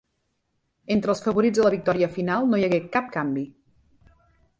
[0.95, 3.45] Entre els favorits a la victòria final no hi hagué cap canvi.